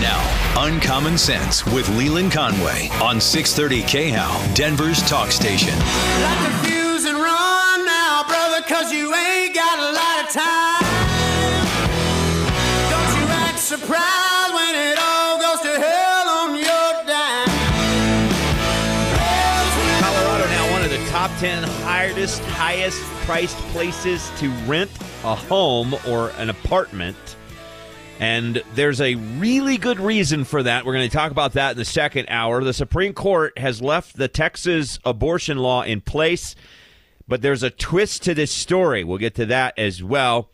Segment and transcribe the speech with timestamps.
[0.00, 0.22] Now,
[0.56, 5.76] Uncommon Sense with Leland Conway on 630 KHOW, Denver's talk station.
[5.76, 10.86] Light the fuse and run now, brother, cause you ain't got a lot of time.
[12.90, 17.48] Don't you act surprised when it all goes to hell on your dime.
[20.00, 24.92] Colorado now one of the top 10 highest, highest priced places to rent
[25.24, 27.16] a home or an apartment.
[28.20, 30.84] And there's a really good reason for that.
[30.84, 32.62] We're going to talk about that in the second hour.
[32.64, 36.56] The Supreme Court has left the Texas abortion law in place,
[37.28, 39.04] but there's a twist to this story.
[39.04, 40.50] We'll get to that as well.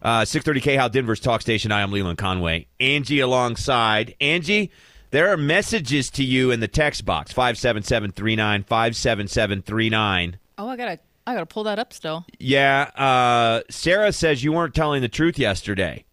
[0.00, 1.70] Uh, 630 How Denver's talk station.
[1.70, 2.66] I am Leland Conway.
[2.80, 4.16] Angie alongside.
[4.20, 4.72] Angie,
[5.10, 10.38] there are messages to you in the text box 57739 57739.
[10.58, 12.24] Oh, I gotta, I gotta pull that up still.
[12.38, 16.04] Yeah, uh, Sarah says you weren't telling the truth yesterday.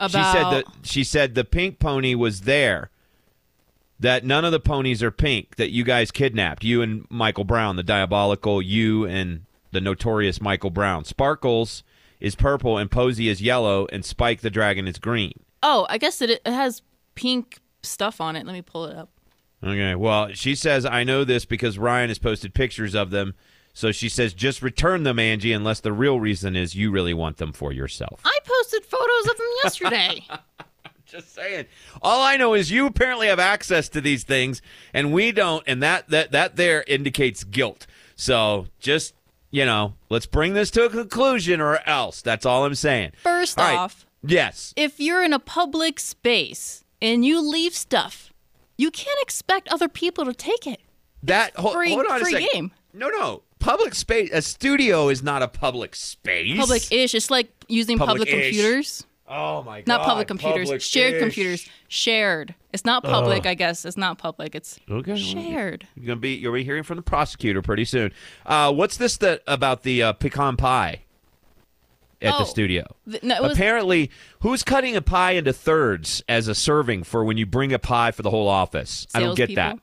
[0.00, 2.90] About She said that she said the pink pony was there.
[4.00, 5.56] That none of the ponies are pink.
[5.56, 10.70] That you guys kidnapped you and Michael Brown, the diabolical you and the notorious Michael
[10.70, 11.04] Brown.
[11.04, 11.82] Sparkles
[12.20, 15.40] is purple and Posey is yellow and Spike the dragon is green.
[15.62, 16.82] Oh, I guess it, it has
[17.14, 18.46] pink stuff on it.
[18.46, 19.10] Let me pull it up.
[19.64, 19.96] Okay.
[19.96, 23.34] Well, she says I know this because Ryan has posted pictures of them.
[23.78, 27.36] So she says just return them, Angie, unless the real reason is you really want
[27.36, 28.20] them for yourself.
[28.24, 30.26] I posted photos of them yesterday.
[31.06, 31.66] Just saying.
[32.02, 34.60] All I know is you apparently have access to these things,
[34.92, 37.86] and we don't, and that that that there indicates guilt.
[38.16, 39.14] So just
[39.52, 42.20] you know, let's bring this to a conclusion, or else.
[42.20, 43.12] That's all I'm saying.
[43.22, 43.78] First All right.
[43.78, 44.74] off, Yes.
[44.76, 48.34] if you're in a public space and you leave stuff,
[48.76, 50.80] you can't expect other people to take it.
[51.22, 52.48] That ho- free- hold on free a second.
[52.52, 52.72] game.
[52.92, 53.44] No, no.
[53.58, 54.30] Public space.
[54.32, 56.56] A studio is not a public space.
[56.58, 57.14] Public-ish.
[57.14, 58.56] It's like using public Public-ish.
[58.56, 59.04] computers.
[59.30, 59.86] Oh my god.
[59.88, 60.68] Not public computers.
[60.68, 60.86] Public-ish.
[60.88, 61.68] shared computers.
[61.88, 62.54] Shared.
[62.72, 63.84] It's not public, I guess.
[63.84, 64.54] It's not public.
[64.54, 65.16] It's Okay.
[65.18, 65.86] shared.
[65.96, 68.12] You're gonna be you'll be hearing from the prosecutor pretty soon.
[68.46, 71.02] Uh, what's this that about the uh, pecan pie
[72.22, 72.44] at the Oh.
[72.44, 72.86] studio?
[73.10, 74.10] Th- no, was- Apparently,
[74.40, 78.12] who's cutting a pie into thirds as a serving for when you bring a pie
[78.12, 79.06] for the whole office?
[79.14, 79.78] I don't get that.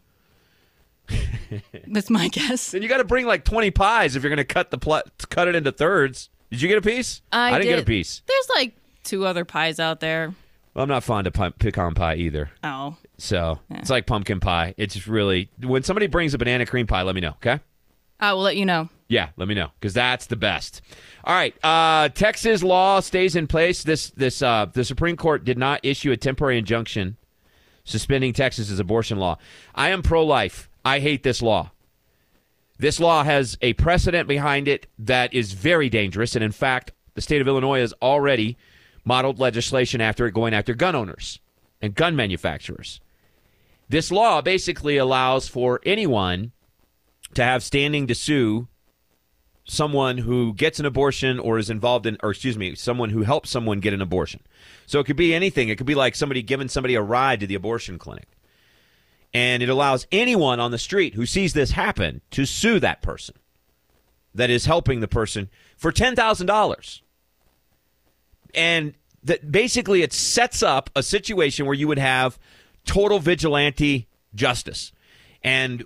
[1.09, 1.81] Salespeople?
[1.87, 2.71] That's my guess.
[2.71, 5.03] Then you got to bring like twenty pies if you're going to cut the pl-
[5.29, 6.29] cut it into thirds.
[6.51, 7.21] Did you get a piece?
[7.31, 8.21] I, didn't get a piece.
[8.27, 10.33] There's like two other pies out there.
[10.73, 12.49] Well, I'm not fond of pi- pecan pie either.
[12.63, 14.73] Oh, So it's like pumpkin pie.
[14.77, 17.31] It's really when somebody brings a banana cream pie, let me know.
[17.37, 17.59] Okay.
[18.19, 18.89] I will let you know.
[19.07, 20.81] Yeah, let me know because that's the best.
[21.25, 23.83] All right, uh, Texas law stays in place.
[23.83, 27.17] This this uh, the Supreme Court did not issue a temporary injunction
[27.83, 29.37] suspending Texas's abortion law.
[29.75, 30.69] I am pro life.
[30.85, 31.71] I hate this law.
[32.77, 37.21] This law has a precedent behind it that is very dangerous, and in fact, the
[37.21, 38.57] state of Illinois has already
[39.03, 41.39] modeled legislation after it going after gun owners
[41.81, 42.99] and gun manufacturers.
[43.89, 46.51] This law basically allows for anyone
[47.33, 48.67] to have standing to sue
[49.63, 53.49] someone who gets an abortion or is involved in, or excuse me, someone who helps
[53.49, 54.41] someone get an abortion.
[54.85, 55.69] So it could be anything.
[55.69, 58.27] It could be like somebody giving somebody a ride to the abortion clinic.
[59.35, 63.35] And it allows anyone on the street who sees this happen to sue that person
[64.33, 67.01] that is helping the person for $10,000.
[68.53, 72.39] And that basically it sets up a situation where you would have
[72.85, 74.93] total vigilante justice.
[75.43, 75.83] And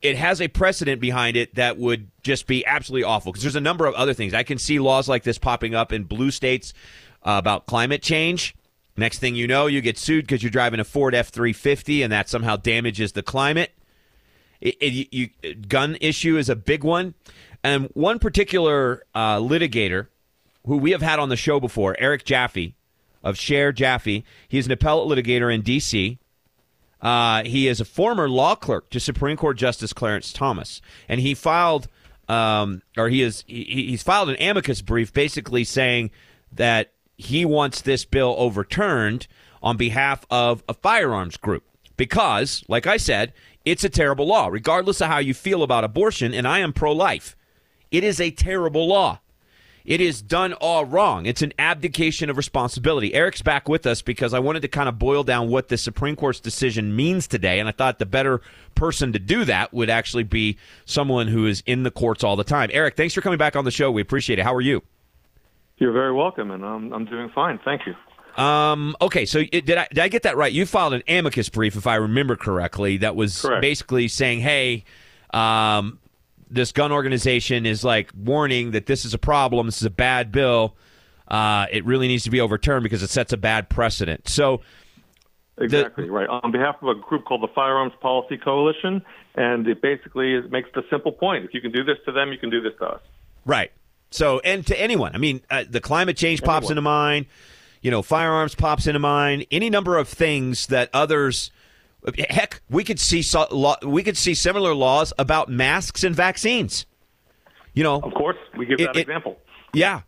[0.00, 3.60] it has a precedent behind it that would just be absolutely awful because there's a
[3.60, 4.34] number of other things.
[4.34, 6.72] I can see laws like this popping up in blue states
[7.24, 8.54] uh, about climate change.
[8.96, 12.12] Next thing you know, you get sued because you're driving a Ford F 350 and
[12.12, 13.72] that somehow damages the climate.
[14.60, 17.14] It, it, you, gun issue is a big one.
[17.64, 20.08] And one particular uh, litigator
[20.66, 22.74] who we have had on the show before, Eric Jaffe
[23.22, 26.18] of Schaerr Jaffe, he's an appellate litigator in D.C.
[27.00, 31.34] Uh, he is a former law clerk to Supreme Court Justice Clarence Thomas, and he
[31.34, 31.88] filed,
[32.28, 36.10] um, or he is he, he's filed an amicus brief, basically saying
[36.52, 39.26] that he wants this bill overturned
[39.62, 41.64] on behalf of a firearms group
[41.96, 43.32] because, like I said,
[43.64, 46.34] it's a terrible law, regardless of how you feel about abortion.
[46.34, 47.36] And I am pro-life.
[47.90, 49.20] It is a terrible law.
[49.84, 51.26] it is done all wrong.
[51.26, 53.12] It's an abdication of responsibility.
[53.12, 56.16] Eric's back with us because I wanted to kind of boil down what the Supreme
[56.16, 58.40] Court's decision means today, and I thought the better
[58.74, 60.56] person to do that would actually be
[60.86, 62.70] someone who is in the courts all the time.
[62.72, 63.90] Eric, thanks for coming back on the show.
[63.90, 64.42] We appreciate it.
[64.42, 64.82] How are you?
[65.78, 67.58] You're very welcome, and I'm I'm doing fine.
[67.64, 67.94] Thank you.
[68.42, 70.52] Um, okay, so it, did I did I get that right?
[70.52, 73.62] You filed an amicus brief, if I remember correctly, that was Correct.
[73.62, 74.84] basically saying, "Hey,
[75.32, 75.98] um,
[76.50, 79.66] this gun organization is like warning that this is a problem.
[79.66, 80.76] This is a bad bill.
[81.28, 84.62] Uh, it really needs to be overturned because it sets a bad precedent." So,
[85.58, 86.28] Exactly right.
[86.28, 89.02] On behalf of a group called the Firearms Policy Coalition,
[89.36, 92.32] and it basically is, makes the simple point: if you can do this to them,
[92.32, 93.00] you can do this to us.
[93.44, 93.70] right.
[94.14, 97.26] So, and to anyone, I mean, uh, the climate change pops into mind.
[97.82, 99.44] You know, firearms pops into mind.
[99.50, 101.50] Any number of things that others.
[102.30, 103.24] Heck, we could see
[103.82, 106.86] we could see similar laws about masks and vaccines.
[107.72, 109.36] You know, Of course, we give that it- example.
[109.72, 110.02] Yeah,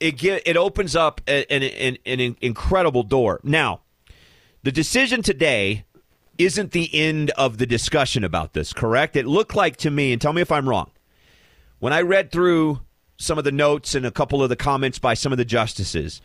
[0.00, 3.38] it get, it opens up an, an, an incredible door.
[3.44, 3.82] Now,
[4.64, 5.84] the decision today
[6.36, 8.72] isn't the end of the discussion about this.
[8.72, 9.14] Correct?
[9.14, 10.90] It looked like to me, and tell me if I'm wrong.
[11.78, 12.80] When I read through
[13.20, 16.22] some of the notes and a couple of the comments by some of the justices,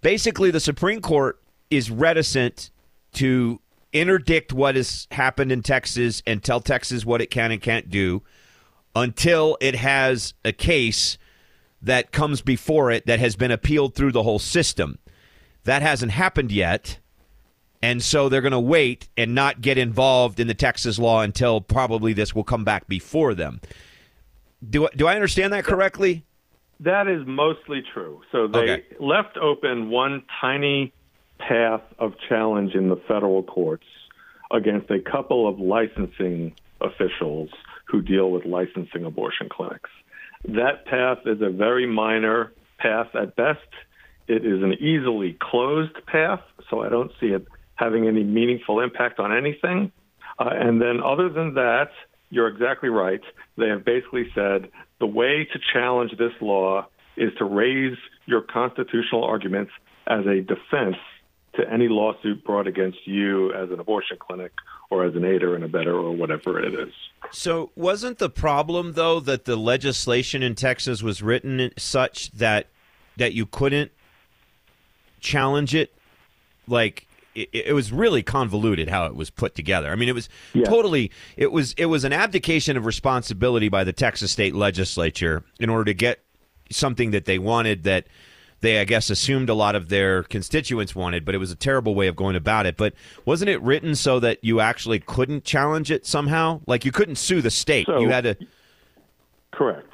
[0.00, 1.38] basically the Supreme Court
[1.70, 2.70] is reticent
[3.12, 3.60] to
[3.92, 8.22] interdict what has happened in Texas and tell Texas what it can and can't do
[8.96, 11.18] until it has a case
[11.82, 14.98] that comes before it that has been appealed through the whole system.
[15.64, 16.98] That hasn't happened yet.
[17.82, 21.60] And so they're going to wait and not get involved in the Texas law until
[21.60, 23.60] probably this will come back before them.
[24.70, 26.24] Do, do I understand that correctly?
[26.80, 28.20] That is mostly true.
[28.32, 28.82] So they Okay.
[28.98, 30.92] left open one tiny
[31.38, 33.86] path of challenge in the federal courts
[34.50, 37.50] against a couple of licensing officials
[37.86, 39.90] who deal with licensing abortion clinics.
[40.46, 43.60] That path is a very minor path at best.
[44.26, 46.40] It is an easily closed path,
[46.70, 47.46] so I don't see it
[47.76, 49.90] having any meaningful impact on anything.
[50.38, 51.90] Uh, and then, other than that,
[52.34, 53.20] you're exactly right.
[53.56, 56.86] They have basically said the way to challenge this law
[57.16, 57.96] is to raise
[58.26, 59.70] your constitutional arguments
[60.08, 60.96] as a defense
[61.54, 64.50] to any lawsuit brought against you as an abortion clinic
[64.90, 66.92] or as an aider and abetter or whatever it is.
[67.30, 72.66] So, wasn't the problem though that the legislation in Texas was written such that
[73.16, 73.92] that you couldn't
[75.20, 75.94] challenge it?
[76.66, 79.90] Like it, it was really convoluted how it was put together.
[79.90, 80.64] I mean, it was Yeah.
[80.64, 85.68] totally it was it was an abdication of responsibility by the Texas state legislature in
[85.70, 86.20] order to get
[86.70, 88.06] something that they wanted that
[88.60, 91.94] they I guess assumed a lot of their constituents wanted, but it was a terrible
[91.94, 92.76] way of going about it.
[92.76, 92.94] But
[93.26, 96.60] wasn't it written so that you actually couldn't challenge it somehow?
[96.66, 97.86] Like you couldn't sue the state.
[97.86, 98.36] So- you had to
[99.52, 99.88] Correct.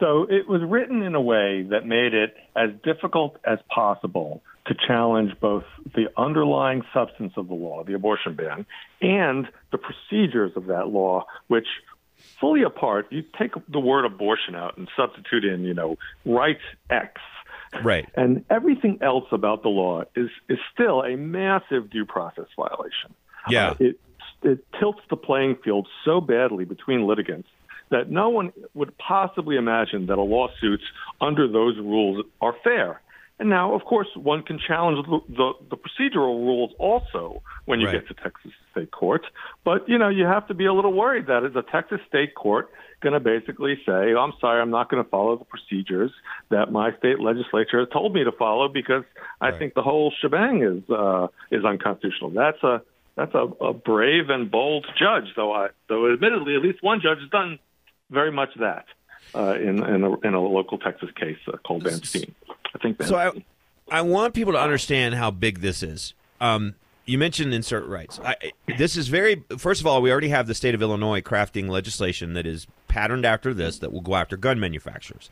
[0.00, 4.74] So it was written in a way that made it as difficult as possible to
[4.74, 5.64] challenge both
[5.94, 8.64] the underlying substance of the law, the abortion ban,
[9.00, 11.66] and the procedures of that law, which
[12.40, 16.58] fully apart, you take the word abortion out and substitute in, you know, right
[16.90, 17.20] X.
[17.82, 18.08] Right.
[18.16, 23.14] And everything else about the law is, is still a massive due process violation.
[23.48, 23.70] Yeah.
[23.70, 24.00] Uh, it,
[24.42, 27.48] it tilts the playing field so badly between litigants
[27.90, 30.80] that no one would possibly imagine that a lawsuit
[31.20, 33.00] under those rules are fair.
[33.40, 37.86] And now, of course, one can challenge the, the, the procedural rules also when you
[37.86, 38.06] Right.
[38.06, 39.22] get to Texas state court.
[39.64, 42.34] But, you know, you have to be a little worried that is a Texas state
[42.36, 42.70] court
[43.02, 46.12] going to basically say, oh, I'm sorry, I'm not going to follow the procedures
[46.50, 49.02] that my state legislature has told me to follow because
[49.40, 49.58] I Right.
[49.58, 52.30] think the whole shebang is uh, is unconstitutional.
[52.30, 52.82] That's a
[53.16, 55.52] that's a, a brave and bold judge, though.
[55.52, 57.58] I though admittedly, at least one judge has done
[58.10, 58.86] very much that
[59.34, 62.34] uh, in in a, in a local Texas case uh, called Van Stean.
[62.74, 63.30] I think So I,
[63.90, 66.14] I want people to understand how big this is.
[66.40, 66.74] Um,
[67.06, 68.18] you mentioned insert rights.
[68.24, 69.44] I, this is very.
[69.58, 73.26] First of all, we already have the state of Illinois crafting legislation that is patterned
[73.26, 75.28] after this that will go after gun manufacturers.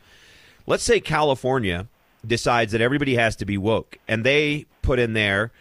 [0.67, 1.87] Let's say California
[2.25, 5.51] decides that everybody has to be woke, and they put in there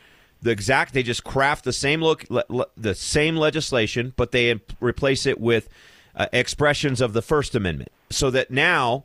[0.43, 0.93] the exact.
[0.93, 5.41] They just craft the same look, le, le- the same legislation, but they replace it
[5.41, 5.71] with
[6.15, 9.05] uh, expressions of the First Amendment, so that now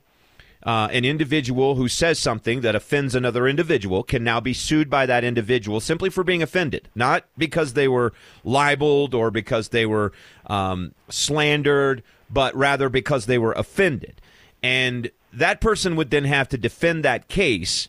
[0.68, 5.06] uh, an individual who says something that offends another individual can now be sued by
[5.06, 8.12] that individual simply for being offended, not because they were
[8.44, 10.12] libeled or because they were
[10.48, 14.20] um, slandered, but rather because they were offended.
[14.62, 17.88] And that person would then have to defend that case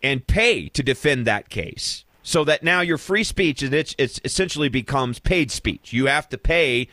[0.00, 2.04] and pay to defend that case.
[2.22, 5.92] So that now your free speech and it's, it's essentially becomes paid speech.
[5.92, 6.86] You have to pay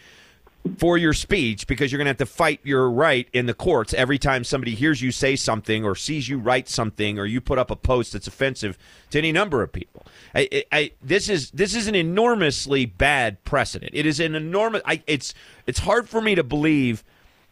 [0.77, 3.93] for your speech because you're going to have to fight your right in the courts
[3.93, 7.57] every time somebody hears you say something or sees you write something or you put
[7.57, 8.77] up a post that's offensive
[9.11, 10.05] to any number of people.
[10.33, 13.91] I, I, this is this is an enormously bad precedent.
[13.93, 14.81] It is an enormous.
[14.85, 15.33] I, it's
[15.65, 17.03] it's hard for me to believe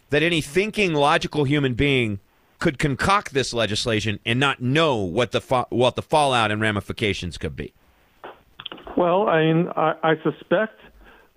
[0.10, 2.20] that any thinking, logical human being
[2.60, 7.56] could concoct this legislation and not know what the what the fallout and ramifications could
[7.56, 7.74] be.
[8.96, 10.80] Well, I mean, I, I suspect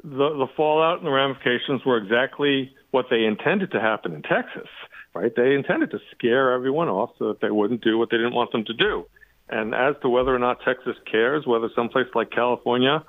[0.02, 4.68] the the fallout and the ramifications were exactly what they intended to happen in Texas,
[5.14, 5.32] right?
[5.34, 8.52] They intended to scare everyone off so that they wouldn't do what they didn't want
[8.52, 9.06] them to do.
[9.48, 13.04] And as to whether or not Texas cares, whether someplace like California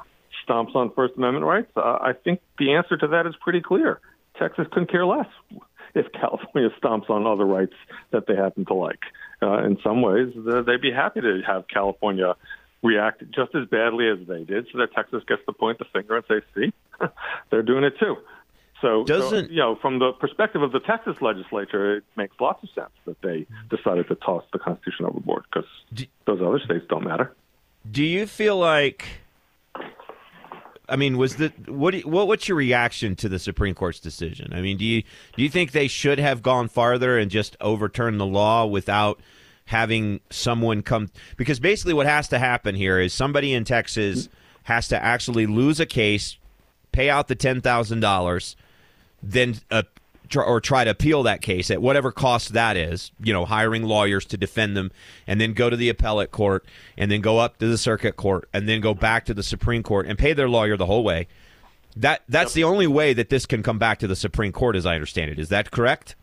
[0.47, 3.99] stomps on First Amendment rights, uh, I think the answer to that is pretty clear.
[4.37, 5.27] Texas couldn't care less
[5.95, 7.73] if California stomps on other rights
[8.11, 9.01] that they happen to like.
[9.41, 10.33] Uh, in some ways,
[10.65, 12.35] they'd be happy to have California
[12.83, 16.17] react just as badly as they did, so that Texas gets to point the finger
[16.17, 16.73] and say, "See,
[17.49, 18.17] they're doing it too."
[18.81, 22.63] So, Doesn't- so, you know, from the perspective of the Texas legislature, it makes lots
[22.63, 25.67] of sense that they decided to toss the Constitution overboard because
[26.25, 27.33] those other states don't matter.
[27.89, 29.05] Do you feel like?
[30.89, 31.95] I mean, was the what?
[32.05, 32.27] What?
[32.27, 34.53] What's your reaction to the Supreme Court's decision?
[34.53, 35.03] I mean, do you
[35.35, 39.19] do you think they should have gone farther and just overturned the law without
[39.67, 41.09] having someone come?
[41.37, 44.27] Because basically, what has to happen here is somebody in Texas
[44.63, 46.37] has to actually lose a case,
[46.91, 48.55] pay out the ten thousand dollars,
[49.23, 49.83] then uh,
[50.29, 53.83] tr- or try to appeal that case at whatever cost that is, you know, hiring
[53.83, 54.91] lawyers to defend them,
[55.25, 56.65] and then go to the appellate court,
[56.97, 59.83] and then go up to the circuit court, and then go back to the Supreme
[59.83, 61.27] Court and pay their lawyer the whole way.
[61.95, 64.85] That that's the only way that this can come back to the Supreme Court, as
[64.85, 65.39] I understand it.
[65.39, 66.15] Is that correct?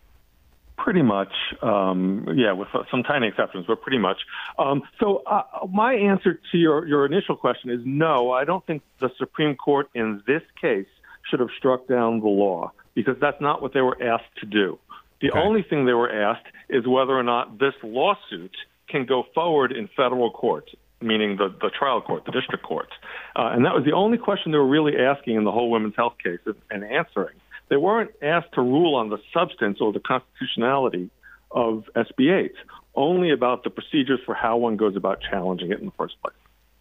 [0.76, 4.18] Pretty much, um, yeah, with some tiny exceptions, but pretty much.
[4.58, 8.32] Um, so, uh, my answer to your, your initial question is no.
[8.32, 10.88] I don't think the Supreme Court in this case
[11.30, 14.78] should have struck down the law because that's not what they were asked to do.
[15.20, 15.40] The Okay.
[15.40, 18.54] only thing they were asked is whether or not this lawsuit
[18.88, 20.68] can go forward in federal court,
[21.00, 22.88] meaning the, the trial court, the district court.
[23.36, 25.96] Uh, and that was the only question they were really asking in the whole women's
[25.96, 27.36] health case and- and answering.
[27.68, 31.10] They weren't asked to rule on the substance or the constitutionality
[31.50, 32.52] of SB 8,
[32.94, 36.34] only about the procedures for how one goes about challenging it in the first place.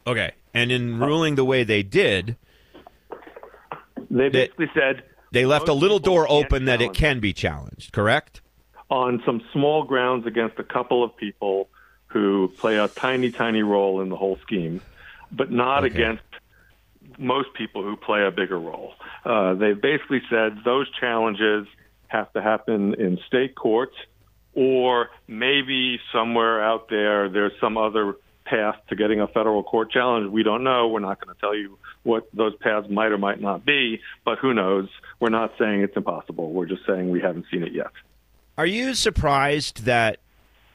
[0.06, 0.32] Okay.
[0.54, 2.36] And in ruling the way they did,
[4.10, 7.92] They basically said they left a little door open that it can be challenged.
[7.94, 8.42] Correct?
[8.90, 11.68] on some small grounds against a couple of people
[12.08, 14.80] who play a tiny, tiny role in the whole scheme,
[15.32, 15.96] but not Okay.
[15.96, 16.22] against
[17.18, 18.94] most people who play a bigger role.
[19.26, 21.68] Uh, they basically said those challenges
[22.08, 23.96] have to happen in state courts,
[24.54, 28.16] or maybe somewhere out there there's some other
[28.46, 30.30] path to getting a federal court challenge.
[30.32, 30.88] We don't know.
[30.88, 34.38] We're not going to tell you what those paths might or might not be, but
[34.40, 34.90] who knows?
[35.20, 36.52] We're not saying it's impossible.
[36.52, 37.88] We're just saying we haven't seen it yet.
[38.58, 40.20] Are you surprised that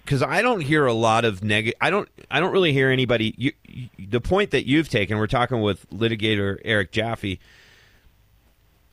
[0.08, 1.76] because I don't hear a lot of negative.
[1.82, 2.08] I don't.
[2.30, 3.34] I don't really hear anybody.
[3.36, 5.18] You, you, the point that you've taken.
[5.18, 7.38] We're talking with litigator Eric Jaffe.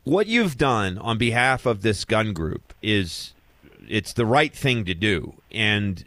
[0.04, 3.34] What you've done on behalf of this gun group is
[3.88, 6.04] it's the right thing to do, and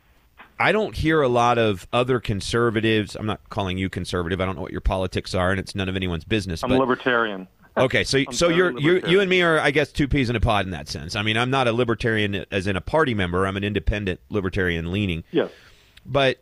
[0.60, 3.16] I don't hear a lot of other conservatives.
[3.16, 4.42] I'm not calling you conservative.
[4.42, 6.62] I don't know what your politics are, and it's none of anyone's business.
[6.62, 7.48] I'm but, libertarian.
[7.88, 10.36] Okay, so I'm so you're you you and me are I guess two peas in
[10.36, 11.16] a pod in that sense.
[11.16, 13.46] I mean, I'm not a libertarian as in a party member.
[13.46, 15.24] I'm an independent libertarian leaning.
[15.30, 15.50] Yes.
[16.04, 16.38] But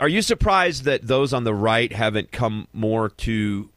[0.00, 3.70] are you surprised that those on the right haven't come more to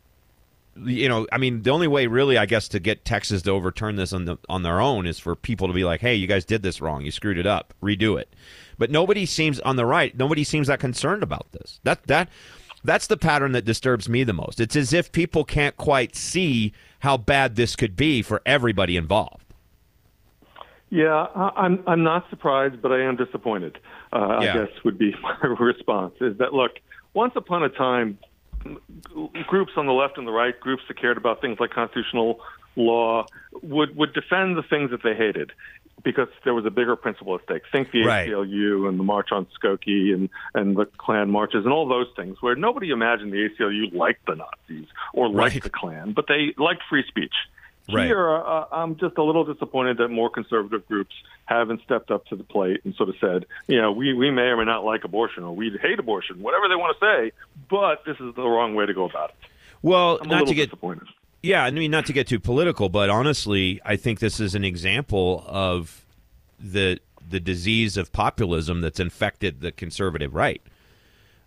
[0.85, 3.95] you know, I mean, the only way really I guess to get Texas to overturn
[3.95, 6.45] this on the on their own is for people to be like, "Hey, you guys
[6.45, 7.03] did this wrong.
[7.03, 7.73] You screwed it up.
[7.81, 8.33] Redo it."
[8.77, 11.79] But nobody seems on the right, nobody seems that concerned about this.
[11.83, 12.29] That that
[12.87, 14.59] that's the pattern that disturbs me the most.
[14.59, 19.43] It's as if people can't quite see how bad this could be for everybody involved.
[20.89, 23.77] Yeah, I- I'm I'm not surprised, but I am disappointed.
[24.13, 24.53] Uh, Yeah.
[24.53, 26.79] I guess would be my response is that look,
[27.13, 28.17] once upon a time,
[29.47, 32.39] groups on the left and the right, groups that cared about things like constitutional
[32.77, 33.25] law,
[33.61, 35.51] would would defend the things that they hated
[36.03, 37.63] because there was a bigger principle at stake.
[37.71, 38.27] Think the Right.
[38.29, 42.37] ACLU and the March on Skokie and and the Klan marches and all those things,
[42.41, 45.63] where nobody imagined the ACLU liked the Nazis or liked Right.
[45.63, 47.33] the Klan, but they liked free speech.
[47.89, 48.05] Right.
[48.07, 52.35] Here, uh, I'm just a little disappointed that more conservative groups haven't stepped up to
[52.35, 55.05] the plate and sort of said, you know, we, we may or may not like
[55.05, 57.31] abortion or we hate abortion, whatever they want to say,
[57.69, 59.35] but this is the wrong way to go about it.
[59.81, 61.07] Well, I'm a not little to get disappointed.
[61.43, 64.63] Yeah, I mean, not to get too political, but honestly, I think this is an
[64.63, 66.05] example of
[66.59, 70.61] the the disease of populism that's infected the conservative right.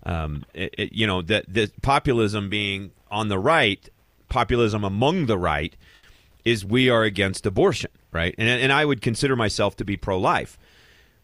[0.04, 3.88] Um, it, it- you know, that the populism being on the right,
[4.28, 5.74] populism among the right,
[6.44, 8.34] is we are against abortion, right?
[8.38, 10.58] And and I would consider myself to be pro-life,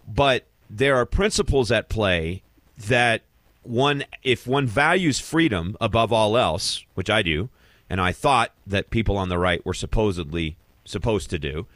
[0.08, 2.42] but there are principles at play
[2.76, 3.22] that
[3.62, 7.48] one if one values freedom above all else, which I do,
[7.88, 11.66] and I thought that people on the right were supposedly supposed to do,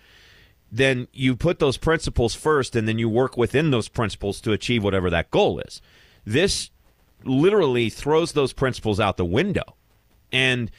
[0.72, 4.84] then you put those principles first and then you work within those principles to achieve
[4.84, 5.82] whatever that goal is.
[6.24, 6.70] This
[7.24, 9.74] literally throws those principles out the window.
[10.32, 10.70] And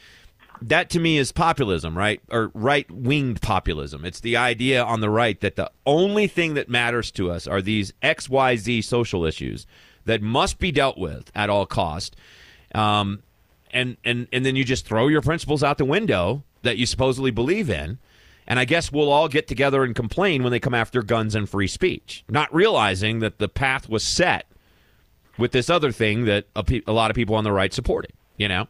[0.62, 2.20] that to me is populism, right?
[2.30, 4.04] Or right winged populism.
[4.04, 7.60] It's the idea on the right that the only thing that matters to us are
[7.60, 9.66] these XYZ social issues
[10.04, 12.16] that must be dealt with at all cost.
[12.74, 13.22] Um,
[13.72, 17.30] and, and, and then you just throw your principles out the window that you supposedly
[17.30, 17.98] believe in.
[18.46, 21.48] And I guess we'll all get together and complain when they come after guns and
[21.48, 24.46] free speech, not realizing that the path was set
[25.38, 28.12] with this other thing that a, pe- a lot of people on the right supported,
[28.36, 28.66] you know?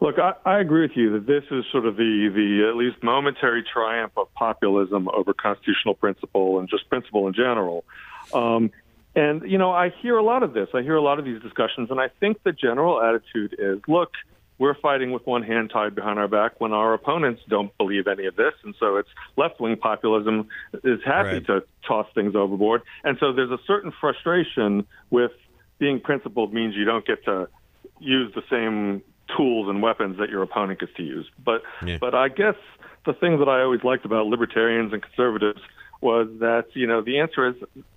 [0.00, 3.02] Look, I, I agree with you that this is sort of the, the at least
[3.02, 7.84] momentary triumph of populism over constitutional principle and just principle in general.
[8.32, 8.70] Um,
[9.14, 10.68] and, you know, I hear a lot of this.
[10.74, 14.10] I hear a lot of these discussions, and I think the general attitude is look,
[14.58, 18.26] we're fighting with one hand tied behind our back when our opponents don't believe any
[18.26, 18.52] of this.
[18.62, 20.48] And so it's left wing populism
[20.84, 21.46] is happy Right.
[21.46, 22.82] to toss things overboard.
[23.02, 25.32] And so there's a certain frustration with
[25.78, 27.48] being principled means you don't get to
[28.00, 29.02] use the same
[29.34, 31.26] tools and weapons that your opponent gets to use.
[31.42, 31.96] But Yeah.
[31.98, 32.56] but I guess
[33.06, 35.62] the thing that I always liked about libertarians and conservatives
[36.00, 37.54] was that you know the answer is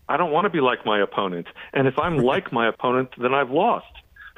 [0.09, 3.33] I don't want to be like my opponent, and if I'm like my opponent, then
[3.33, 3.85] I've lost.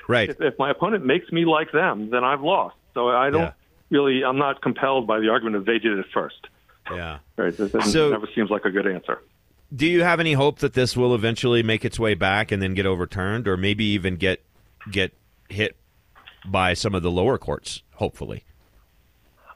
[0.07, 0.29] Right.
[0.29, 2.75] If, if my opponent makes me like them, then I've lost.
[2.93, 3.51] So I don't Yeah.
[3.89, 6.47] really I'm not compelled by the argument of they did it first.
[6.91, 7.19] Yeah.
[7.37, 7.55] Right?
[7.57, 9.19] That, So- never seems like a good answer.
[9.75, 12.75] Do you have any hope that this will eventually make its way back and then
[12.75, 14.43] get overturned, or maybe even get
[14.91, 15.13] get
[15.49, 15.75] hit
[16.45, 17.81] by some of the lower courts?
[17.95, 18.43] Hopefully.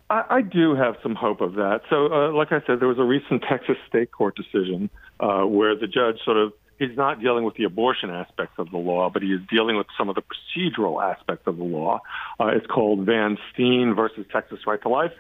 [0.10, 1.82] I, I do have some hope of that.
[1.90, 4.90] So, uh, like I said, there was a recent Texas state court decision
[5.20, 8.78] uh, where the judge sort of he's not dealing with the abortion aspects of the
[8.78, 12.00] law, but he is dealing with some of the procedural aspects of the law.
[12.40, 15.12] Uh, it's called Van Stean versus Texas Right to Life,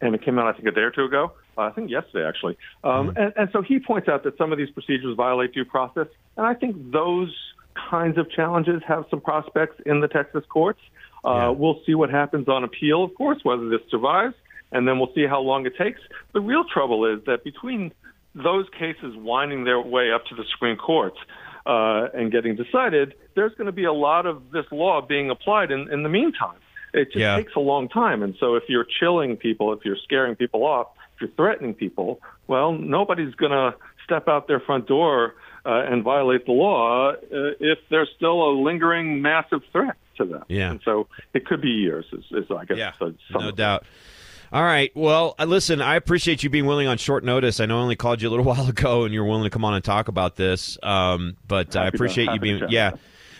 [0.00, 1.32] and it came out I think a day or two ago.
[1.56, 2.56] Uh, I think yesterday actually.
[2.82, 6.08] Um, and, and so he points out that some of these procedures violate due process,
[6.36, 7.32] and I think those
[7.90, 10.80] kinds of challenges have some prospects in the Texas courts.
[11.24, 11.48] Uh, Yeah.
[11.50, 14.34] We'll see what happens on appeal, of course, whether this survives,
[14.72, 16.00] and then we'll see how long it takes.
[16.32, 17.92] The real trouble is that between
[18.34, 21.14] those cases winding their way up to the Supreme Court
[21.66, 25.70] uh, and getting decided, there's going to be a lot of this law being applied
[25.70, 26.56] in, in the meantime.
[26.94, 27.36] It just Yeah.
[27.36, 28.22] takes a long time.
[28.22, 32.20] And so if you're chilling people, if you're scaring people off, if you're threatening people,
[32.48, 37.16] well, nobody's going to step out their front door uh, and violate the law uh,
[37.60, 40.44] if there's still a lingering massive threat to them.
[40.48, 40.70] Yeah.
[40.72, 42.76] And so it could be years, is, is I guess.
[42.78, 42.92] Yeah,
[43.30, 43.84] no doubt.
[44.52, 44.90] All right.
[44.94, 47.58] Well, uh, listen, I appreciate you being willing on short notice.
[47.58, 49.64] I know I only called you a little while ago, and you're willing to come
[49.64, 50.76] on and talk about this.
[50.82, 52.92] Um, but I Happy to- appreciate you being, yeah.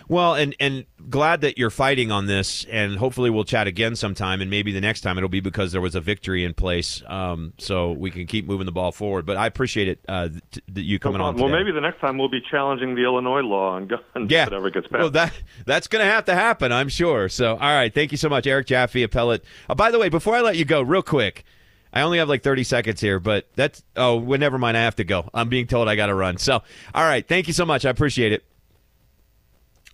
[0.08, 4.40] Well, and and glad that you're fighting on this, and hopefully we'll chat again sometime,
[4.40, 7.52] and maybe the next time it'll be because there was a victory in place, um,
[7.58, 9.26] so we can keep moving the ball forward.
[9.26, 11.34] But I appreciate it uh, th- that you No coming on.
[11.34, 11.50] problem.
[11.52, 14.42] Well, maybe the next time we'll be challenging the Illinois law on guns Yeah.
[14.42, 15.00] if it ever gets passed.
[15.00, 15.32] Well, that
[15.66, 17.28] that's going to have to happen, I'm sure.
[17.28, 19.44] So, all right, thank you so much, Eric Jaffe, appellate.
[19.68, 21.44] Uh, by the way, before I let you go, real quick,
[21.92, 24.76] I only have like 30 seconds here, but that's oh, well, never mind.
[24.76, 25.28] I have to go.
[25.34, 26.38] I'm being told I got to run.
[26.38, 26.62] So,
[26.94, 27.84] all right, thank you so much.
[27.84, 28.44] I appreciate it.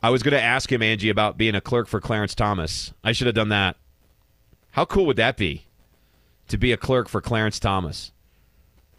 [0.03, 2.93] I was going to ask him, Angie, about being a clerk for Clarence Thomas.
[3.03, 3.77] I should have done that.
[4.73, 5.67] How cool would that be
[6.49, 8.13] to be a clerk for Clarence Thomas?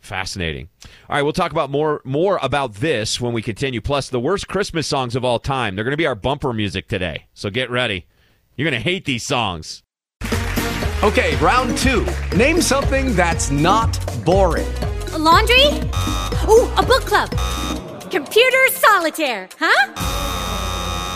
[0.01, 0.69] Fascinating.
[1.09, 3.81] All right, we'll talk about more more about this when we continue.
[3.81, 5.75] Plus, the worst Christmas songs of all time.
[5.75, 7.25] They're going to be our bumper music today.
[7.33, 8.05] So get ready.
[8.55, 9.83] You're going to hate these songs.
[11.01, 12.05] Okay, round two.
[12.35, 14.67] Name something that's not boring.
[15.13, 15.65] A laundry?
[16.49, 17.29] Ooh, a book club.
[18.09, 20.18] Computer solitaire, huh?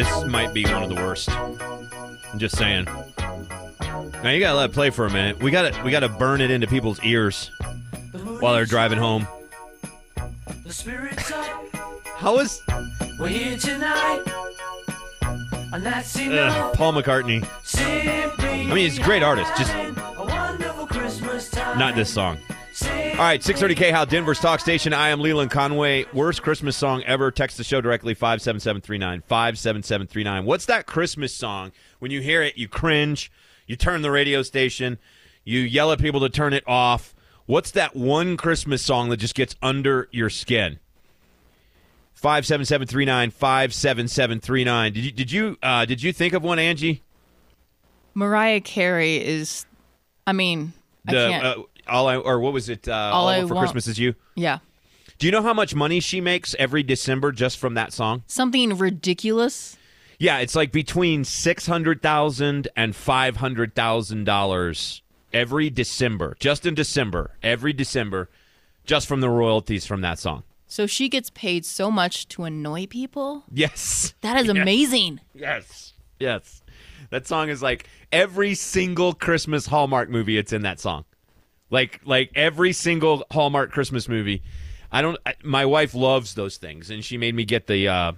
[0.00, 1.28] This might be one of the worst.
[1.30, 2.86] I'm just saying.
[2.86, 5.42] Now you gotta let it play for a minute.
[5.42, 7.50] We gotta we gotta burn it into people's ears
[8.38, 9.28] while they're driving home.
[10.64, 11.44] The spirit's up,
[12.16, 12.62] How is
[13.18, 14.22] we're here tonight.
[15.74, 16.72] And that's enough.
[16.72, 17.46] Paul McCartney?
[17.62, 21.54] Simply I mean, he's a great artist, just- a wonderful Christmas.
[21.54, 22.38] Not this song.
[22.90, 24.94] All right, 630 KHOW Denver's Talk Station.
[24.94, 26.06] I am Leland Conway.
[26.14, 27.30] Worst Christmas song ever.
[27.30, 29.22] Text the show directly 57739.
[29.26, 30.44] 57739.
[30.46, 31.70] What's that Christmas song?
[31.98, 33.30] When you hear it, you cringe,
[33.66, 34.98] you turn the radio station,
[35.44, 37.14] you yell at people to turn it off.
[37.44, 40.78] What's that one Christmas song that just gets under your skin?
[42.14, 44.92] 57739 57739.
[44.94, 47.02] Did you did you uh, did you think of one, Angie?
[48.14, 49.66] Mariah Carey is,
[50.26, 50.72] I mean,
[51.06, 51.44] I can't.
[51.44, 52.88] uh, all I or what was it?
[52.88, 54.14] Uh, All all I for Want- Christmas is you.
[54.34, 54.58] yeah.
[55.18, 58.22] Do you know how much money she makes every December just from that song?
[58.26, 59.76] Something ridiculous.
[60.18, 66.64] Yeah, it's like between six hundred thousand and five hundred thousand dollars every December, just
[66.64, 68.30] in December, every December,
[68.86, 70.42] just from the royalties from that song.
[70.66, 73.44] So she gets paid so much to annoy people.
[73.52, 75.20] Yes, That is amazing.
[75.34, 76.62] yes, yes.
[77.10, 80.38] That song is like every single Christmas Hallmark movie.
[80.38, 81.04] It's in that song,
[81.70, 84.42] like like every single Hallmark Christmas movie.
[84.92, 85.16] I don't.
[85.24, 88.12] I, my wife loves those things, and she made me get the uh,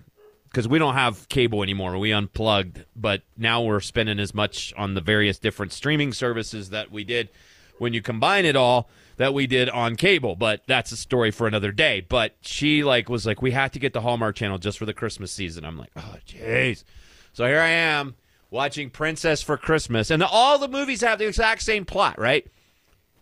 [0.44, 1.96] because we don't have cable anymore.
[1.98, 6.90] We unplugged, but now we're spending as much on the various different streaming services that
[6.90, 7.30] we did
[7.78, 10.36] when you combine it all that we did on cable.
[10.36, 12.00] But that's a story for another day.
[12.06, 14.94] But she like was like, we have to get the Hallmark Channel just for the
[14.94, 15.64] Christmas season.
[15.64, 16.84] I'm like, oh jeez.
[17.32, 18.14] So here I am
[18.50, 22.46] watching Princess for Christmas, and all the movies have the exact same plot, right?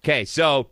[0.02, 0.68] Okay, so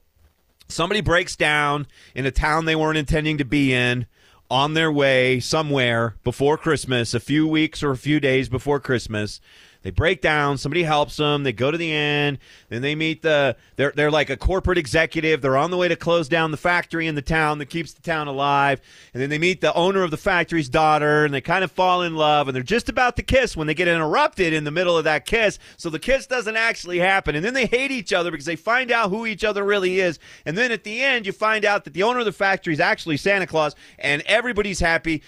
[0.68, 4.06] somebody breaks down in a town they weren't intending to be in
[4.50, 9.40] on their way somewhere before Christmas, a few weeks or a few days before Christmas.
[9.82, 12.38] They break down, somebody helps them, they go to the end.
[12.68, 15.94] then they meet the they're they're like a corporate executive, they're on the way to
[15.94, 18.80] close down the factory in the town that keeps the town alive,
[19.14, 22.02] and then they meet the owner of the factory's daughter and they kind of fall
[22.02, 24.98] in love and they're just about to kiss when they get interrupted in the middle
[24.98, 25.58] of that kiss.
[25.76, 28.90] So the kiss doesn't actually happen and then they hate each other because they find
[28.90, 30.18] out who each other really is.
[30.44, 32.80] And then at the end you find out that the owner of the factory is
[32.80, 35.22] actually Santa Claus and everybody's happy.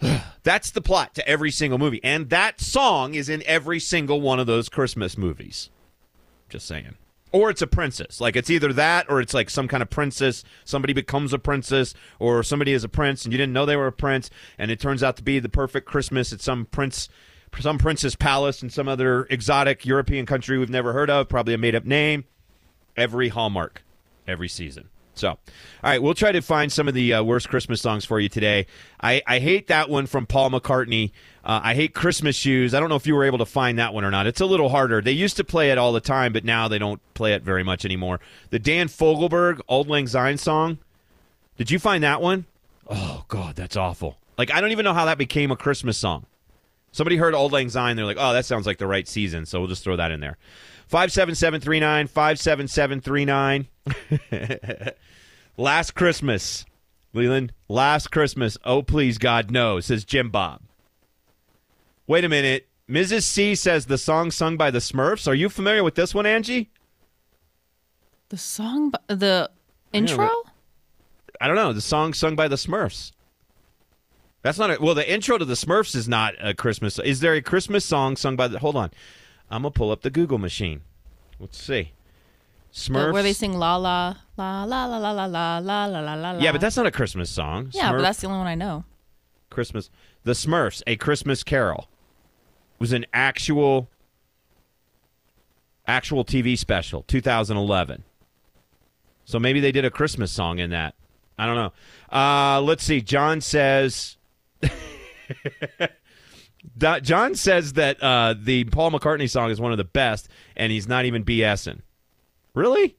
[0.42, 2.00] That's the plot to every single movie.
[2.04, 5.70] And that song is in every single one of those Christmas movies.
[6.48, 6.96] Just saying.
[7.32, 8.20] Or it's a princess.
[8.20, 10.44] Like it's either that or it's like some kind of princess.
[10.64, 13.88] Somebody becomes a princess or somebody is a prince and you didn't know they were
[13.88, 17.08] a prince and it turns out to be the perfect Christmas at some prince
[17.60, 21.58] some princess palace in some other exotic European country we've never heard of, probably a
[21.58, 22.24] made up name.
[22.96, 23.82] Every Hallmark,
[24.26, 24.88] every season.
[25.18, 25.38] So, all
[25.82, 28.66] right, we'll try to find some of the uh, worst Christmas songs for you today.
[29.00, 31.12] I, I hate that one from Paul McCartney.
[31.44, 32.74] Uh, I hate Christmas shoes.
[32.74, 34.26] I don't know if you were able to find that one or not.
[34.26, 35.00] It's a little harder.
[35.00, 37.62] They used to play it all the time, but now they don't play it very
[37.62, 38.20] much anymore.
[38.50, 40.78] The Dan Fogelberg Auld Lang Syne song.
[41.56, 42.46] Did you find that one?
[42.88, 44.18] Oh God, that's awful.
[44.36, 46.26] Like I don't even know how that became a Christmas song.
[46.92, 49.58] Somebody heard Auld Lang Syne, they're like, "Oh, that sounds like the right season," so
[49.60, 50.38] we'll just throw that in there.
[50.86, 53.66] Five seven seven three nine five seven seven three nine.
[55.56, 56.64] Last Christmas,
[57.12, 57.52] Leland.
[57.68, 58.56] Last Christmas.
[58.64, 60.62] Oh please, God, no, says Jim Bob.
[62.06, 62.68] Wait a minute.
[62.88, 63.22] Mrs.
[63.22, 65.26] C says the song sung by the Smurfs.
[65.26, 66.70] Are you familiar with this one, Angie?
[68.28, 69.50] The song, the
[69.92, 70.30] intro.
[71.40, 71.72] I don't know.
[71.72, 73.10] The song sung by the Smurfs.
[74.42, 74.94] That's not a well.
[74.94, 77.00] The intro to the Smurfs is not a Christmas.
[77.00, 78.60] Is there a Christmas song sung by the?
[78.60, 78.92] Hold on,
[79.50, 80.82] I'm gonna pull up the Google machine.
[81.38, 81.92] Let's see.
[82.72, 83.12] The- Smurfs.
[83.12, 86.38] where they sing la la la la la la la la la la la la.
[86.40, 87.70] yeah, but that's not a Christmas song.
[87.72, 88.84] yeah, Smurf- but that's the only one I know.
[89.50, 89.88] Christmas.
[90.24, 91.88] The Smurfs, A Christmas Carol,
[92.78, 93.88] was an actual,
[95.86, 98.02] actual TV special, 2011.
[99.24, 100.94] So maybe they did a Christmas song in that.
[101.38, 101.72] I don't know.
[102.16, 103.00] Uh, let's see.
[103.00, 104.16] John says.
[106.78, 110.88] John says that uh, the Paul McCartney song is one of the best, and he's
[110.88, 111.80] not even BSing.
[112.54, 112.96] Really?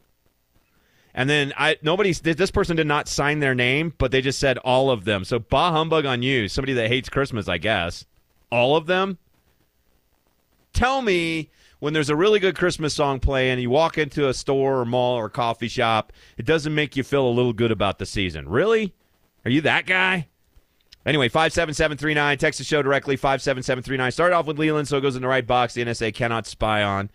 [1.13, 4.59] And then I nobody this person did not sign their name, but they just said
[4.59, 5.23] all of them.
[5.23, 8.05] So bah humbug on you, somebody that hates Christmas, I guess.
[8.51, 9.17] All of them.
[10.73, 11.49] Tell me
[11.79, 15.15] when there's a really good Christmas song playing, you walk into a store or mall
[15.15, 18.47] or coffee shop, it doesn't make you feel a little good about the season.
[18.47, 18.93] Really?
[19.43, 20.27] Are you that guy?
[21.07, 24.11] Anyway, 57739, text the show directly, 57739.
[24.11, 25.73] Start off with Leland, so it goes in the right box.
[25.73, 27.09] The NSA cannot spy on.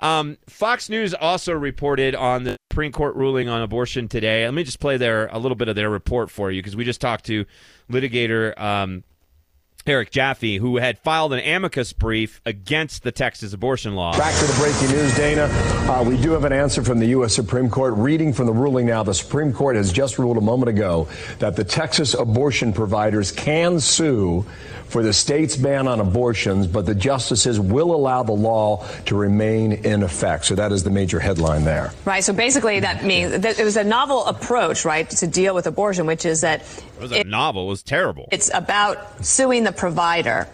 [0.00, 4.44] Um, Fox News also reported on the Supreme Court ruling on abortion today.
[4.44, 6.84] Let me just play their a little bit of their report for you because we
[6.84, 7.44] just talked to
[7.88, 9.04] litigator um,
[9.88, 14.16] Eric Jaffe, who had filed an amicus brief against the Texas abortion law.
[14.16, 15.44] Back to the breaking news, Dana.
[15.90, 17.34] Uh, we do have an answer from the U.S.
[17.34, 17.94] Supreme Court.
[17.94, 21.56] Reading from the ruling now, the Supreme Court has just ruled a moment ago that
[21.56, 24.44] the Texas abortion providers can sue
[24.88, 29.72] for the state's ban on abortions, but the justices will allow the law to remain
[29.72, 30.46] in effect.
[30.46, 31.92] So that is the major headline there.
[32.06, 32.24] Right.
[32.24, 36.06] So basically, that means that it was a novel approach, right, to deal with abortion,
[36.06, 36.62] which is that
[36.96, 37.66] It was a novel.
[37.66, 38.28] It was terrible.
[38.32, 40.48] it's about suing the provider.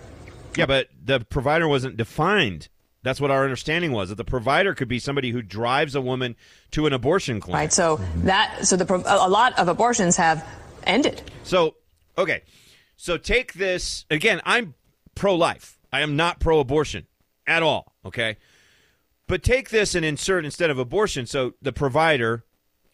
[0.57, 2.69] Yeah, but the provider wasn't defined.
[3.03, 6.37] That's what our understanding was that the provider could be somebody who drives a woman
[6.71, 7.59] to an abortion clinic.
[7.59, 7.73] Right.
[7.73, 10.47] So that so the a a lot of abortions have
[10.85, 11.23] ended.
[11.43, 11.75] So,
[12.17, 12.43] okay.
[12.97, 14.75] So take this again, I'm
[15.15, 15.79] pro life.
[15.93, 17.07] I am not pro abortion
[17.47, 18.37] at all, okay?
[19.27, 22.45] But take this and insert instead of abortion, so the provider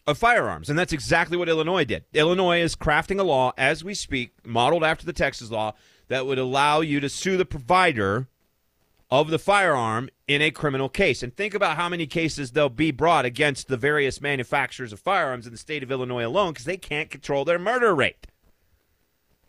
[0.06, 0.68] of firearms.
[0.68, 2.04] And that's exactly what Illinois did.
[2.12, 5.74] Illinois is crafting a law as we speak, modeled after the Texas law,
[6.11, 8.27] that would allow you to sue the provider
[9.12, 11.23] of the firearm in a criminal case.
[11.23, 15.46] And think about how many cases they'll be brought against the various manufacturers of firearms
[15.46, 18.27] in the state of Illinois alone because they can't control their murder rate.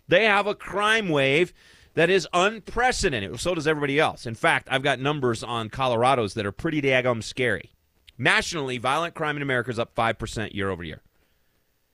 [0.08, 1.52] They have a crime wave
[1.95, 3.39] that is unprecedented.
[3.39, 4.28] So does everybody else.
[4.28, 7.71] In fact, I've got numbers on Colorado's that are pretty daggum scary.
[8.19, 11.02] Nationally, violent crime in America is up 5% year over year.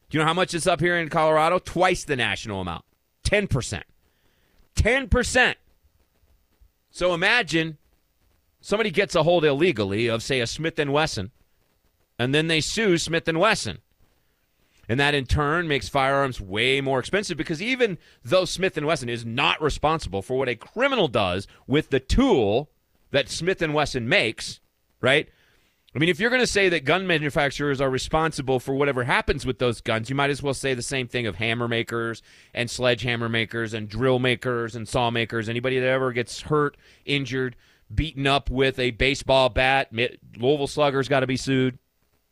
[0.10, 1.58] Do you know how much it's up here in Colorado?
[1.58, 2.84] Twice the national amount
[3.24, 3.84] 10%.
[4.78, 5.56] 10%.
[6.90, 7.78] So imagine
[8.62, 11.32] somebody gets a hold illegally of, say, a Smith & Wesson,
[12.18, 13.80] and then they sue Smith & Wesson.
[14.90, 19.10] And that in turn makes firearms way more expensive because even though Smith & Wesson
[19.10, 22.70] is not responsible for what a criminal does with the tool
[23.12, 24.62] that Smith & Wesson makes,
[25.02, 25.28] right?
[25.98, 29.48] I mean, if you're going to say that gun manufacturers are responsible for whatever happens
[29.48, 32.22] with those guns, you might as well say the same thing of hammer makers
[32.54, 35.50] and sledgehammer makers and drill makers and saw makers.
[35.50, 37.56] Anybody that ever gets hurt, injured,
[37.94, 41.80] beaten up with a baseball bat, Louisville Slugger's got to be sued.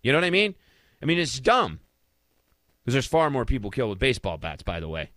[0.04, 0.54] You know what I mean?
[1.02, 1.80] I mean, it's dumb.
[2.84, 5.10] Because there's far more people killed with baseball bats, by the way,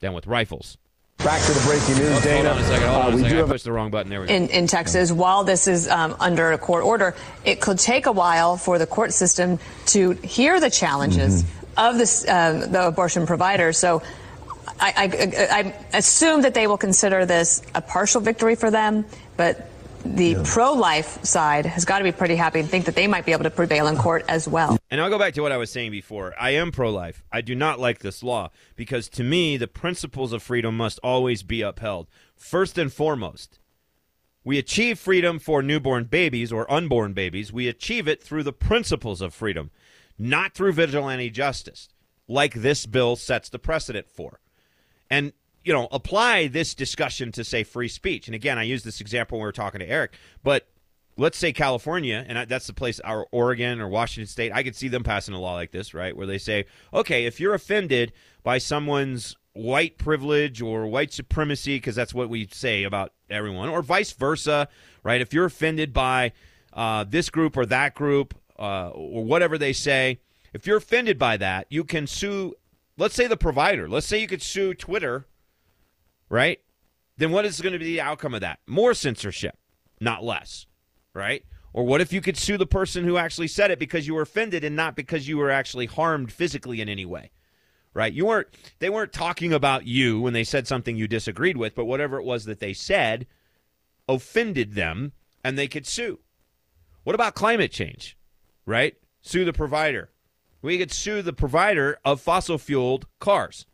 [0.00, 0.76] than with rifles.
[1.24, 2.50] Back to the breaking news, Hold Dana.
[2.50, 2.88] on a second.
[2.88, 3.30] Hold Uh, on a we second.
[3.30, 4.10] do I have pushed the wrong button.
[4.10, 4.34] There we go.
[4.34, 7.14] in, in Texas, while this is um, under a court order,
[7.46, 11.42] it could take a while for the court system to hear the challenges
[11.78, 13.72] of this, um, the abortion provider.
[13.72, 14.02] So
[14.78, 14.92] I,
[15.50, 19.06] I, I assume that they will consider this a partial victory for them,
[19.38, 19.70] but
[20.04, 23.32] the pro-life side has got to be pretty happy and think that they might be
[23.32, 24.78] able to prevail in court as well.
[24.90, 26.34] And I'll go back to what I was saying before.
[26.38, 27.24] I am pro life.
[27.32, 31.42] I do not like this law because to me, the principles of freedom must always
[31.42, 32.08] be upheld.
[32.36, 33.58] First and foremost,
[34.44, 37.52] we achieve freedom for newborn babies or unborn babies.
[37.52, 39.70] We achieve it through the principles of freedom,
[40.18, 41.88] not through vigilante justice,
[42.28, 44.40] like this bill sets the precedent for.
[45.10, 45.32] And
[45.64, 48.28] you know, apply this discussion to say free speech.
[48.28, 50.68] And again, I use this example when we were talking to Eric, but
[51.16, 54.88] let's say California, and that's the place, our Oregon or Washington State, I could see
[54.88, 56.16] them passing a law like this, right?
[56.16, 61.94] Where they say, okay, if you're offended by someone's white privilege or white supremacy, because
[61.94, 64.68] that's what we say about everyone, or vice versa,
[65.02, 65.20] right?
[65.20, 66.32] If you're offended by
[66.72, 70.20] uh, this group or that group, uh, or whatever they say,
[70.52, 72.54] if you're offended by that, you can sue,
[72.98, 73.88] let's say the provider.
[73.88, 75.26] Let's say you could sue Twitter
[76.28, 76.60] right?
[77.16, 78.58] Then what is going to be the outcome of that?
[78.66, 79.56] More censorship,
[80.00, 80.66] not less,
[81.14, 81.44] right?
[81.72, 84.22] Or what if you could sue the person who actually said it because you were
[84.22, 87.30] offended and not because you were actually harmed physically in any way?
[87.92, 88.12] Right?
[88.12, 88.48] You weren't
[88.80, 92.24] they weren't talking about you when they said something you disagreed with, but whatever it
[92.24, 93.26] was that they said
[94.08, 96.20] offended them and they could sue.
[97.04, 98.16] What about climate change?
[98.66, 98.94] Right?
[99.22, 100.10] Sue the provider.
[100.62, 103.66] We could sue the provider of fossil fueled cars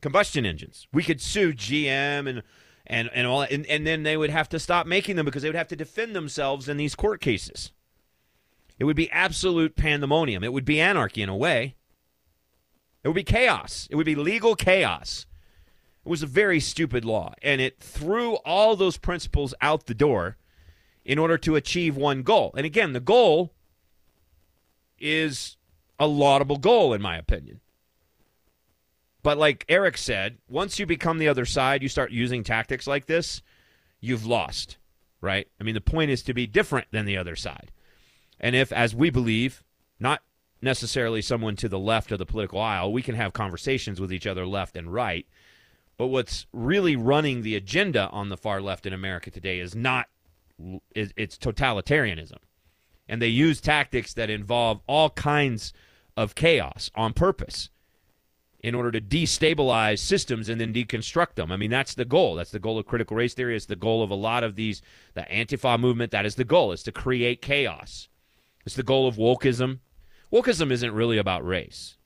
[0.00, 0.86] combustion engines.
[0.92, 2.42] We could sue GM and
[2.86, 5.48] and and all, and, and then they would have to stop making them because they
[5.48, 7.72] would have to defend themselves in these court cases.
[8.78, 10.42] It would be absolute pandemonium.
[10.42, 11.76] It would be anarchy in a way.
[13.04, 13.86] It would be chaos.
[13.90, 15.26] It would be legal chaos.
[16.04, 20.38] It was a very stupid law, and it threw all those principles out the door
[21.04, 22.52] in order to achieve one goal.
[22.56, 23.52] And again, the goal
[24.98, 25.56] is
[25.98, 27.60] a laudable goal, in my opinion.
[29.22, 33.06] But like Eric said, once you become the other side, you start using tactics like
[33.06, 33.42] this,
[34.00, 34.78] you've lost,
[35.20, 35.46] right?
[35.60, 37.70] I mean, the point is to be different than the other side.
[38.38, 39.62] And if, as we believe,
[39.98, 40.22] not
[40.62, 44.26] necessarily someone to the left of the political aisle, we can have conversations with each
[44.26, 45.26] other left and right.
[45.98, 50.06] But what's really running the agenda on the far left in America today is not
[50.94, 52.38] it's totalitarianism.
[53.08, 55.72] And they use tactics that involve all kinds
[56.16, 57.70] of chaos on purpose
[58.62, 61.50] in order to destabilize systems and then deconstruct them.
[61.50, 62.34] I mean, that's the goal.
[62.34, 63.56] That's the goal of critical race theory.
[63.56, 64.82] It's the goal of a lot of these,
[65.14, 66.12] the Antifa movement.
[66.12, 68.08] That is the goal, is to create chaos.
[68.66, 69.78] It's the goal of wokeism.
[70.32, 71.96] Wokeism isn't really about race.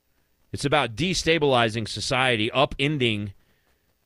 [0.53, 3.33] It's about destabilizing society, upending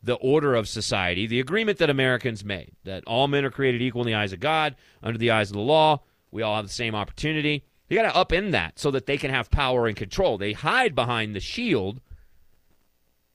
[0.02, 4.02] the order of society, the agreement that Americans made that all men are created equal
[4.02, 6.02] in the eyes of God, under the eyes of the law.
[6.32, 7.66] We all have the same opportunity.
[7.90, 10.38] You got to upend that so that they can have power and control.
[10.38, 12.02] They hide behind the shield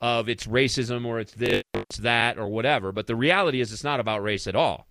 [0.04, 2.92] of it's racism or it's this or it's that or whatever.
[2.92, 4.86] But the reality is, it's not about race at all.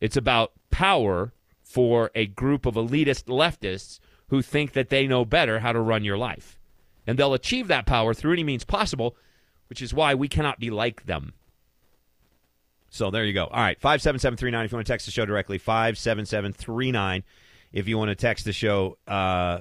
[0.00, 5.58] It's about power for a group of elitist leftists who think that they know better
[5.58, 6.58] how to run your life.
[7.06, 9.14] And they'll achieve that power through any means possible,
[9.68, 11.34] which is why we cannot be like them.
[12.88, 13.44] So there you go.
[13.44, 17.24] All right, 57739 if you want to text the show directly, 57739
[17.74, 19.58] if you want to text the show uh,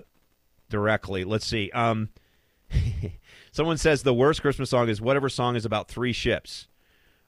[0.69, 1.25] directly.
[1.25, 1.69] Let's see.
[1.71, 2.07] Um,
[3.51, 6.67] someone says the worst Christmas song is whatever song is about three ships.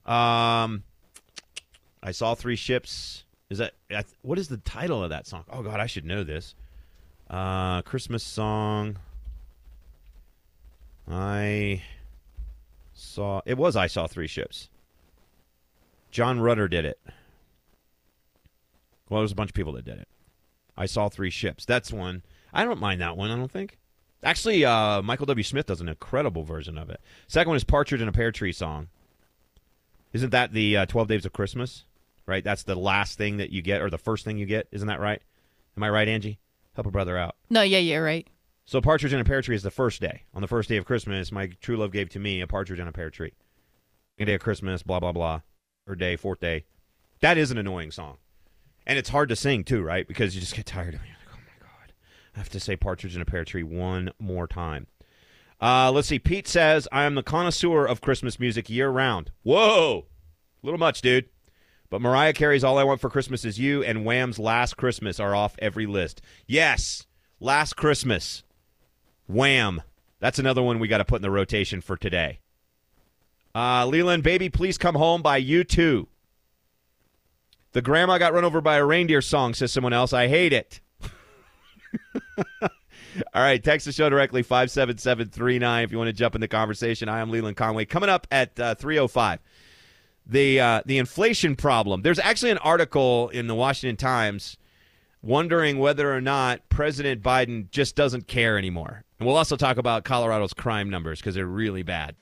[0.06, 0.84] Um,
[2.02, 3.24] I saw three ships.
[3.50, 3.74] Is that
[4.22, 5.46] what is the title of that song?
[5.52, 6.56] Oh God, I should know this.
[7.30, 8.98] Uh, Christmas song.
[11.10, 11.84] I
[12.94, 14.70] saw it was I saw three ships.
[16.12, 17.00] John Rutter did it.
[19.10, 20.08] Well, there was a bunch of people that did it.
[20.78, 21.66] I saw three ships.
[21.66, 22.24] That's one.
[22.54, 23.32] I don't mind that one.
[23.32, 23.78] I don't think.
[24.24, 25.44] Actually, uh, Michael W.
[25.44, 27.02] Smith does an incredible version of it.
[27.28, 28.88] Second one is Partridge in a Pear Tree song.
[30.14, 31.86] Isn't that the uh, Twelve Days of Christmas?
[32.26, 32.44] Right.
[32.44, 34.68] That's the last thing that you get, or the first thing you get.
[34.72, 35.22] Isn't that right?
[35.76, 36.40] Am I right, Angie?
[36.74, 37.36] Help a brother out.
[37.50, 38.26] No, yeah, yeah, right.
[38.66, 40.24] So partridge in a pear tree is the first day.
[40.34, 42.88] On the first day of Christmas, my true love gave to me a partridge in
[42.88, 43.34] a pear tree.
[44.16, 45.42] Second day of Christmas, blah blah blah.
[45.86, 46.64] Third day, fourth day.
[47.20, 48.18] That is an annoying song,
[48.88, 50.08] and it's hard to sing too, right?
[50.08, 51.08] Because you just get tired of it.
[51.08, 51.94] You're like, oh my god,
[52.36, 54.88] I have to say partridge in a pear tree one more time.
[55.62, 56.20] Uh, let's see.
[56.20, 59.32] Pete says I am the connoisseur of Christmas music year round.
[59.44, 60.08] Whoa,
[60.62, 61.30] a little much, dude.
[61.90, 65.36] But Mariah Carey's "All I Want for Christmas Is You" and Wham's "Last Christmas" are
[65.36, 66.22] off every list.
[66.48, 67.06] Yes,
[67.40, 68.44] "Last Christmas."
[69.28, 69.82] Wham.
[70.20, 72.40] That's another one we got to put in the rotation for today.
[73.56, 76.08] Uh, Leland, baby, please come home by U2.
[77.74, 80.14] The grandma got run over by a reindeer song, says someone else.
[80.14, 80.82] I hate it.
[83.34, 87.10] All right, text the show directly, 57739, if you want to jump in the conversation.
[87.10, 87.86] I am Leland Conway.
[87.86, 89.40] Coming up at uh, 305,
[90.26, 92.02] the, uh, the inflation problem.
[92.02, 94.58] There's actually an article in the Washington Times
[95.22, 99.04] wondering whether or not President Biden just doesn't care anymore.
[99.20, 102.16] And we'll also talk about Colorado's crime numbers because they're really bad.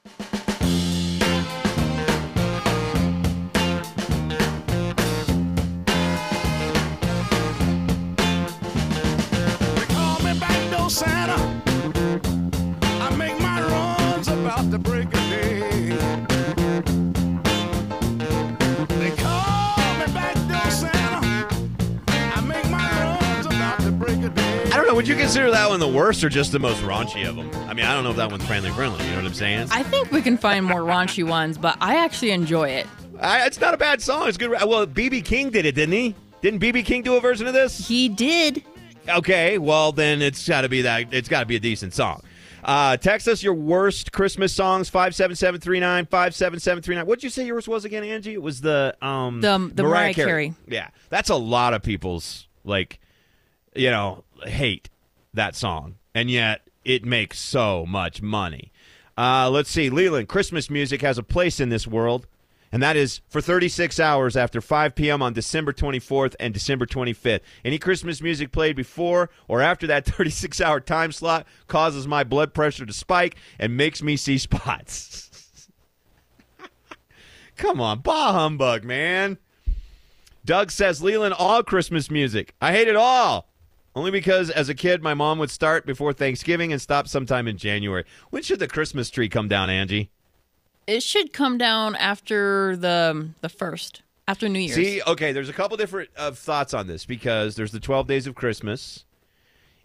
[25.31, 27.49] Consider that one the worst or just the most raunchy of them?
[27.69, 29.01] I mean, I don't know if that one's friendly friendly.
[29.05, 29.69] You know what I'm saying?
[29.71, 32.85] I think we can find more raunchy ones, but I actually enjoy it.
[33.17, 34.27] I, it's not a bad song.
[34.27, 34.49] It's good.
[34.49, 36.15] Well, BB King did it, didn't he?
[36.41, 37.87] Didn't BB King do a version of this?
[37.87, 38.61] He did.
[39.07, 41.13] Okay, well then it's got to be that.
[41.13, 42.23] It's got to be a decent song.
[42.61, 46.83] Uh, text us your worst Christmas songs five seven seven three nine five seven seven
[46.83, 47.05] three nine.
[47.05, 48.33] What'd you say yours was again, Angie?
[48.33, 50.53] It was the um The- the Mariah Carey.
[50.67, 52.99] Yeah, that's a lot of people's like,
[53.73, 54.89] you know, hate
[55.33, 58.71] that song, and yet it makes so much money.
[59.17, 60.27] Uh, let's see, Leland.
[60.27, 62.27] Christmas music has a place in this world,
[62.71, 65.21] and that is for 36 hours after 5 p.m.
[65.21, 67.41] on December 24th and December 25th.
[67.63, 72.53] Any Christmas music played before or after that 36 hour time slot causes my blood
[72.53, 75.69] pressure to spike and makes me see spots.
[77.57, 79.37] Come on, bah humbug, man.
[80.43, 82.55] Doug says, Leland, all Christmas music.
[82.59, 83.50] I hate it all.
[83.95, 87.57] Only because as a kid, my mom would start before Thanksgiving and stop sometime in
[87.57, 88.05] January.
[88.29, 90.11] When should the Christmas tree come down, Angie?
[90.87, 94.75] It should come down after the the first, after New Year's.
[94.75, 98.27] See, okay, there's a couple different uh, thoughts on this because there's the 12 days
[98.27, 99.05] of Christmas,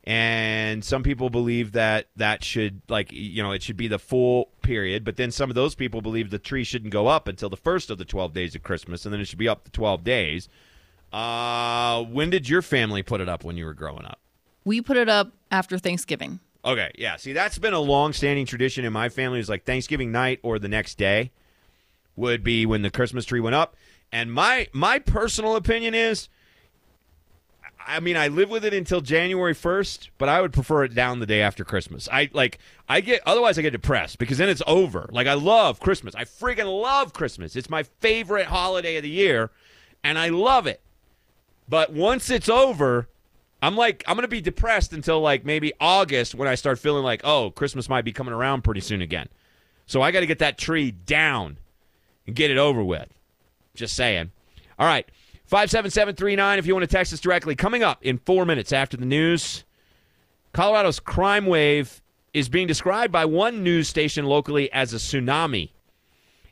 [0.05, 4.51] and some people believe that that should, like, you know, it should be the full
[4.63, 5.05] period.
[5.05, 7.91] But then some of those people believe the tree shouldn't go up until the first
[7.91, 10.49] of the 12 days of Christmas, and then it should be up the 12 days.
[11.17, 14.19] Uh, when did your family put it up when you were growing up?
[14.67, 16.41] We put it up after Thanksgiving.
[16.63, 17.17] Okay, yeah.
[17.17, 19.41] See, that's been a long-standing tradition in my family.
[19.41, 21.31] Is like Thanksgiving night or the next day
[22.17, 23.77] would be when the Christmas tree went up.
[24.13, 26.29] And my my personal opinion is,
[27.87, 31.21] I mean, I live with it until January 1st, but I would prefer it down
[31.21, 32.11] the day after Christmas.
[32.13, 32.59] I like,
[32.91, 35.09] I get, otherwise I get depressed because then it's over.
[35.11, 36.15] Like, I love Christmas.
[36.15, 37.57] I freaking love Christmas.
[37.57, 39.51] It's my favorite holiday of the year,
[40.05, 40.83] and I love it.
[41.69, 43.09] But once it's over,
[43.63, 47.23] I'm like, I'm to be depressed until like maybe August when I start feeling like,
[47.25, 49.29] oh, Christmas might be coming around pretty soon again.
[49.87, 51.59] So I got to get that tree down
[52.27, 53.09] and get it over with.
[53.75, 54.31] Just saying.
[54.79, 55.09] All right.
[55.47, 57.55] 57739 if you want to text us directly.
[57.55, 59.65] Coming up in four minutes after the news,
[60.53, 62.03] Colorado's crime wave
[62.35, 65.71] is being described by one news station locally as a tsunami.